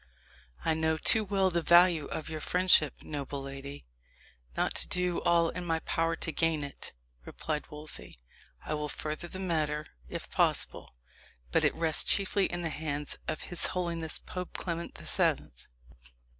[0.65, 3.85] "I know too well the value of your friendship, noble lady,
[4.57, 6.93] not to do all in my power to gain it,"
[7.23, 8.17] replied Wolsey.
[8.65, 10.95] "I will further the matter, if possible.
[11.51, 15.67] But it rests chiefly in the hands of his holiness Pope Clement the Seventh."